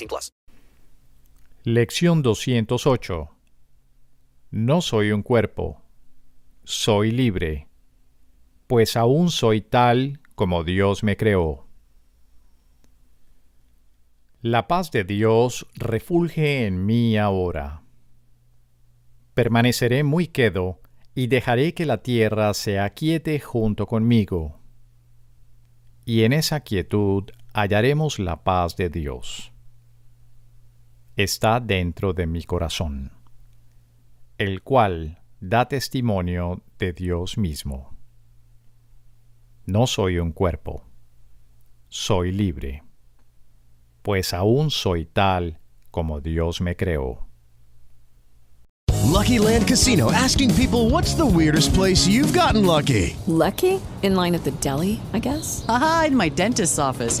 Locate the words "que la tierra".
21.74-22.54